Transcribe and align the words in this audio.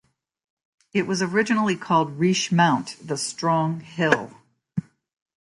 It 0.95 1.05
was 1.05 1.21
originally 1.21 1.75
called 1.77 2.17
Riche 2.17 2.51
Mount, 2.51 2.95
'the 3.03 3.17
strong 3.19 3.81
hill'. 3.81 4.31